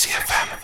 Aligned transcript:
Riks 0.00 0.59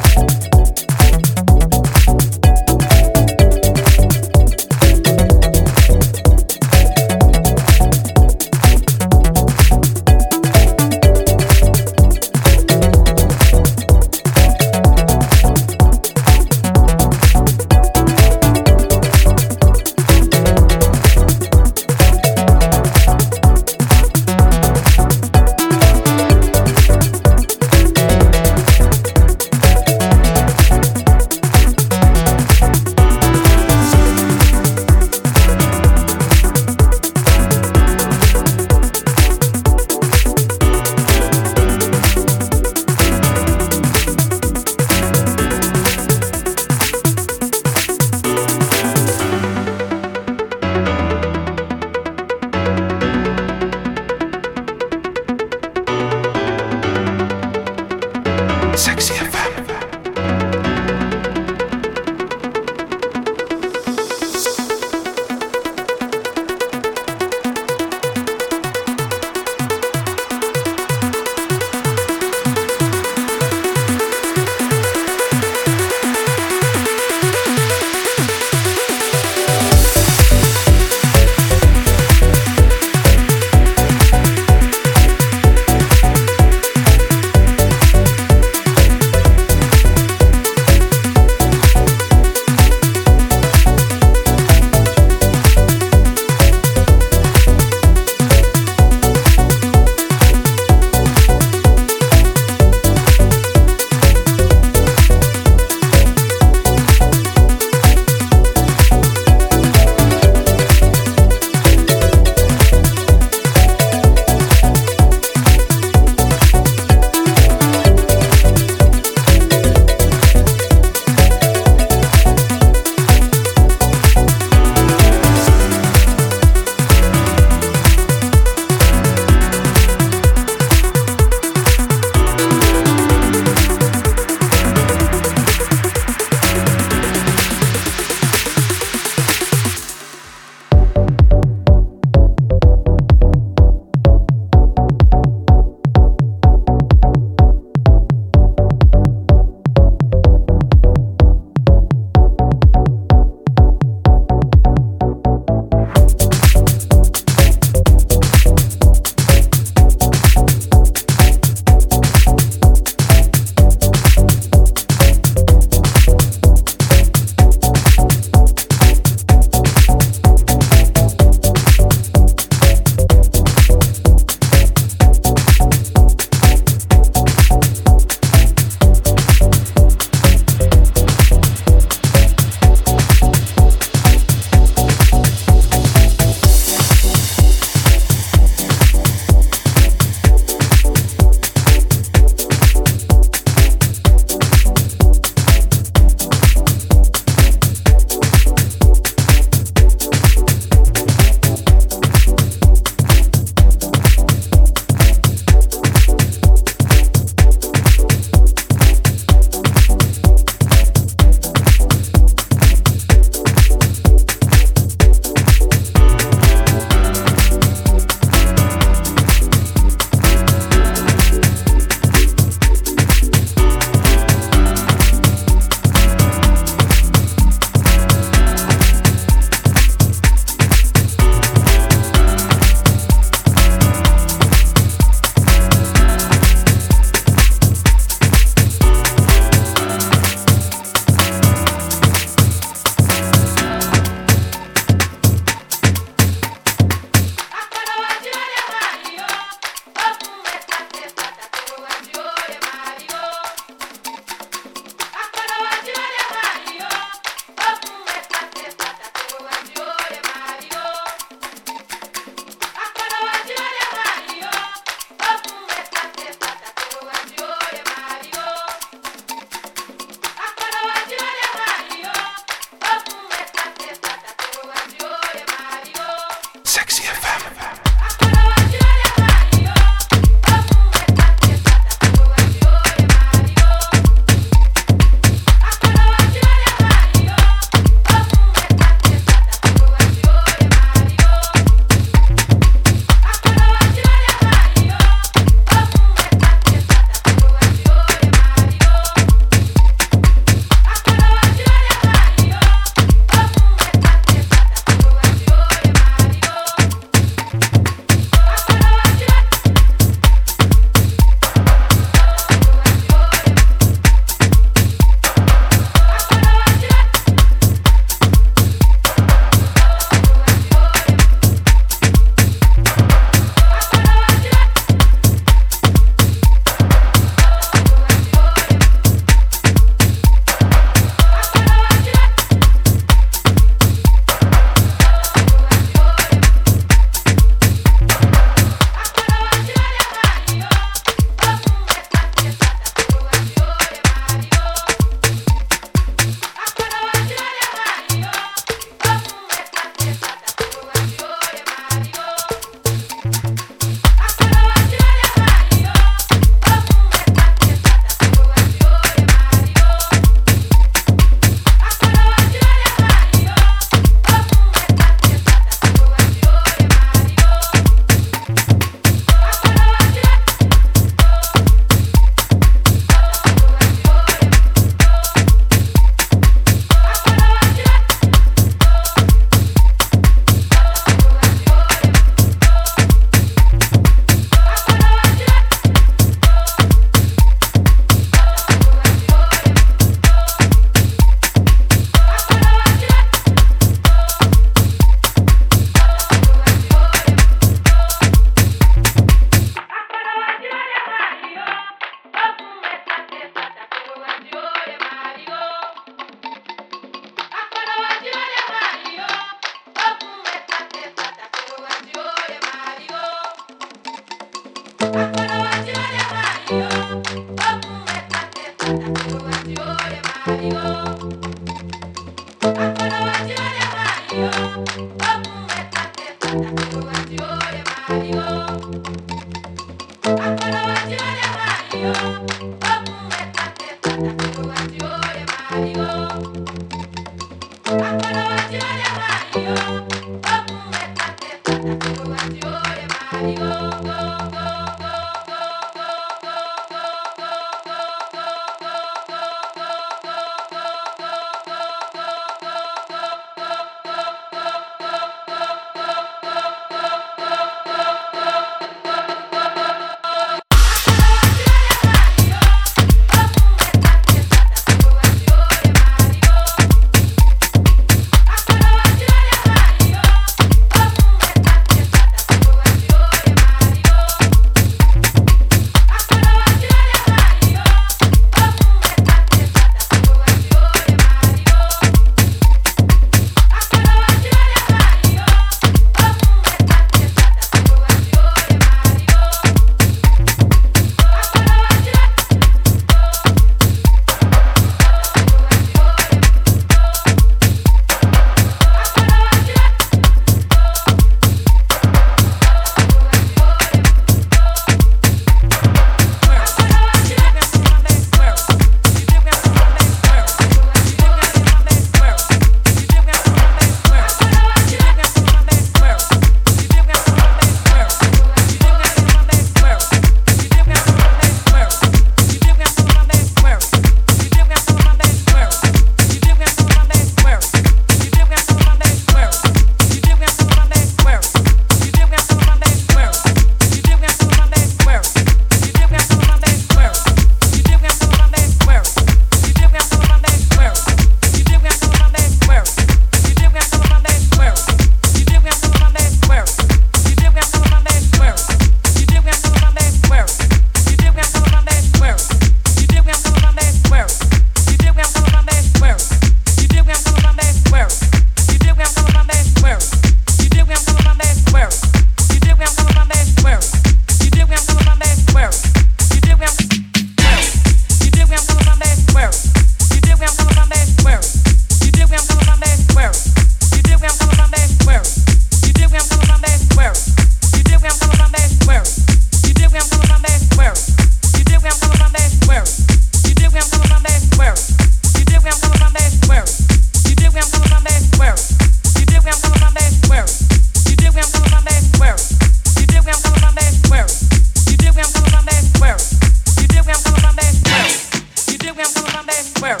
Where? 599.84 600.00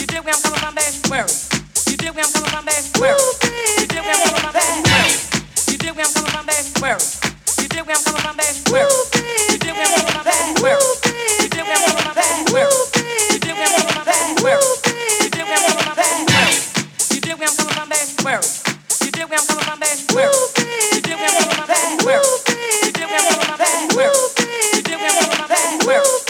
You 0.00 0.06
dig 0.08 0.24
where 0.24 0.34
I'm? 0.34 0.74
Where? 1.06 1.26
You 1.86 1.96
dig 1.96 2.10
where 2.10 2.26
I'm? 2.26 2.66
Where? 2.98 3.14
You 3.78 3.86
dig 3.86 4.02
where 4.02 4.18
I'm? 4.18 4.50
Where? 4.50 5.38
You 5.70 5.78
dig 5.78 5.94
where 5.94 6.02
I'm? 6.02 6.42
Where? 6.82 6.98
You 7.62 7.68
dig 7.68 7.86
where 7.86 7.94
I'm? 7.94 8.34
Where? 8.66 8.88
You 9.52 9.58
dig 9.58 9.76
where 9.78 9.86
I'm? 9.86 10.58
Where? 10.58 10.82
You 11.38 11.48
dig 11.48 11.62
where 11.62 11.78
I'm? 11.78 12.42
Where? 12.42 12.70
You 13.30 13.46
dig 15.20 15.38
where 17.38 17.46
I'm? 17.46 17.78
Where? 18.24 18.40
You 19.02 19.10
dig 19.12 19.28
where 19.28 19.38
I'm? 19.38 19.86
Where? 20.12 20.32
You 20.32 20.98
dig 21.00 21.14
where 21.14 21.38
I'm? 21.70 21.98
Where? 22.02 22.24
You 22.82 22.92
dig 22.92 23.06
where 23.06 23.22
I'm? 23.22 23.88
Where? 23.94 24.14
You 24.74 24.82
dig 24.82 24.98
where 25.00 26.02
I'm? 26.02 26.21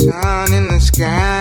sun 0.00 0.52
in 0.54 0.68
the 0.68 0.80
sky. 0.80 1.39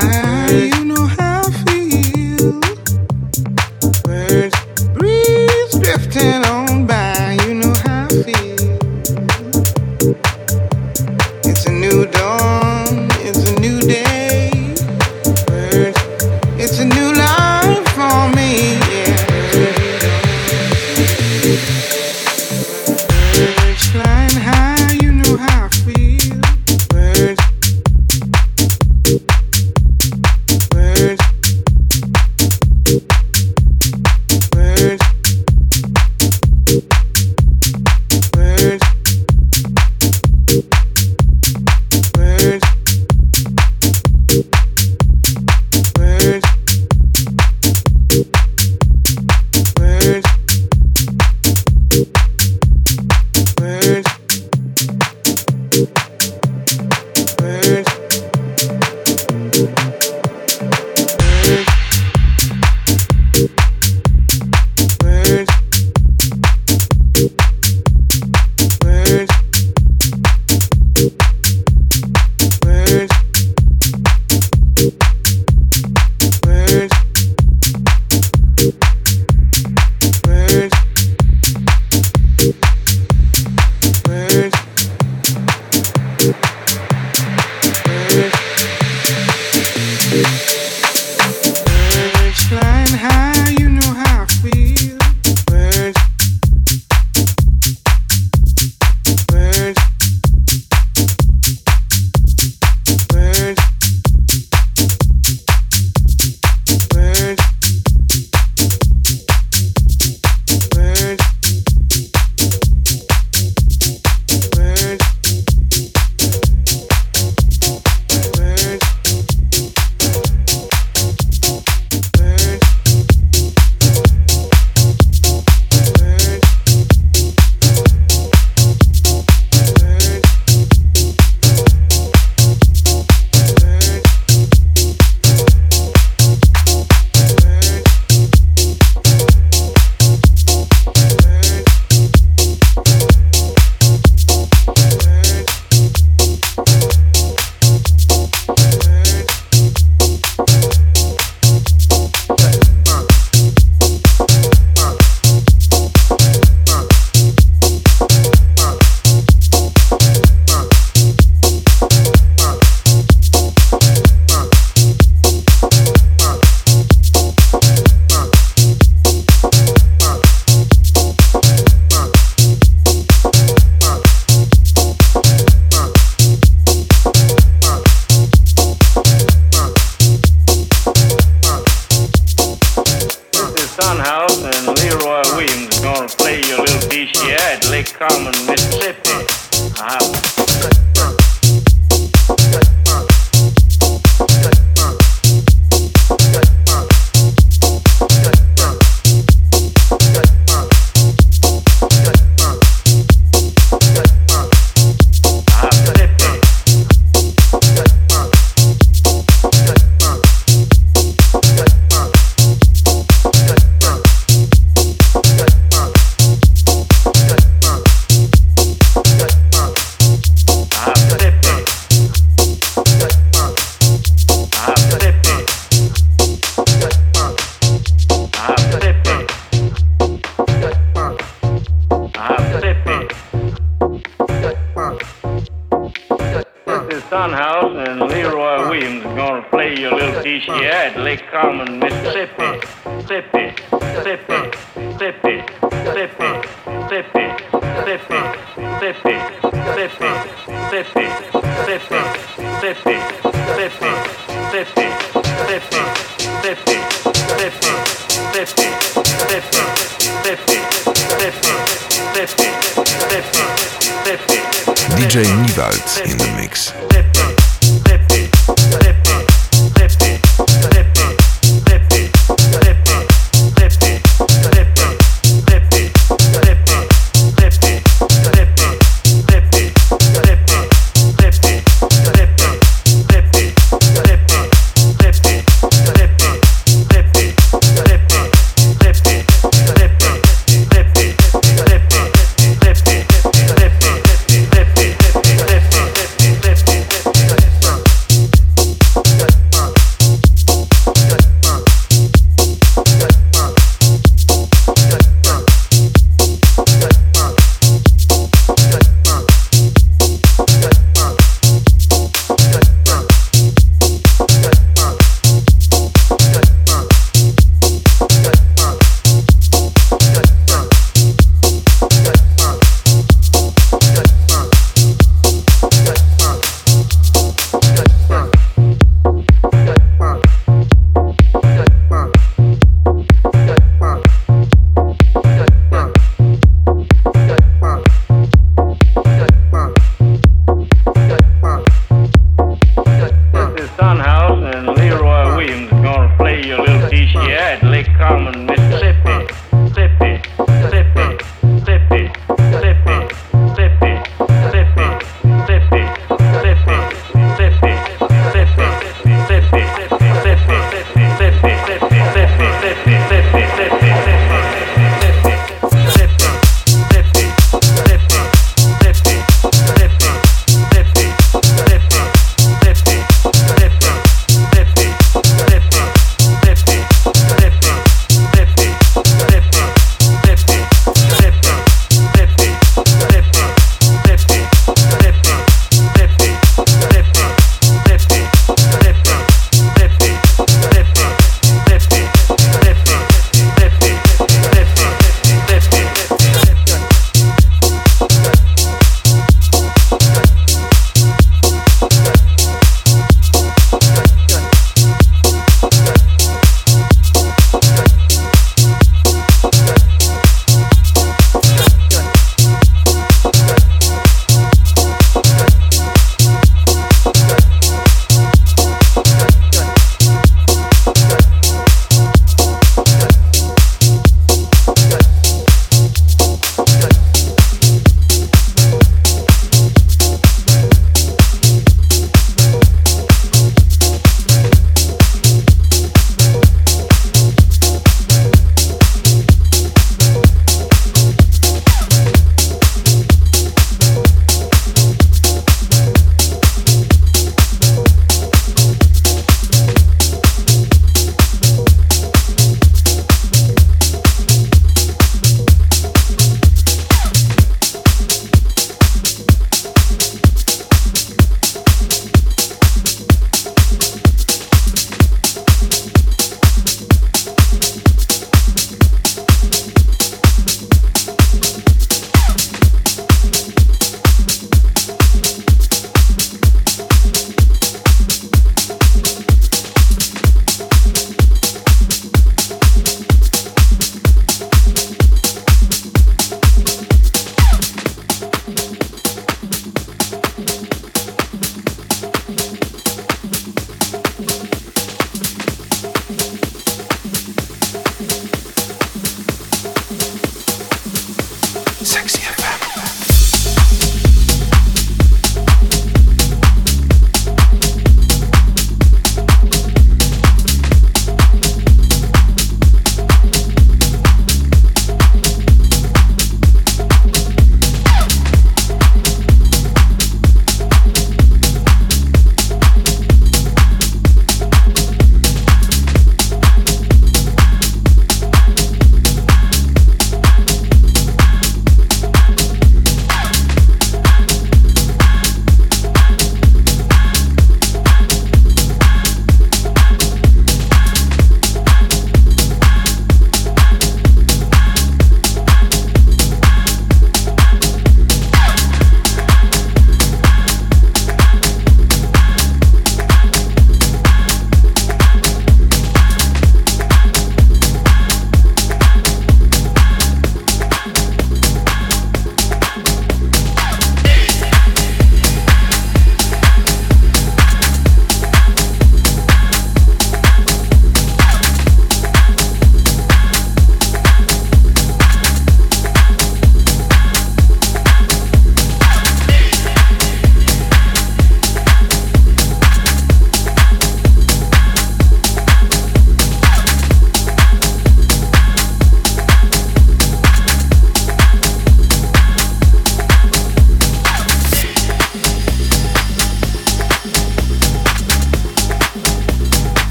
DJ 265.00 265.24
Niewald 265.24 266.12
in 266.12 266.18
the 266.18 266.34
mix. 266.36 266.89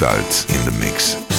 DJ 0.00 0.48
in 0.48 0.64
the 0.64 0.72
mix. 0.80 1.29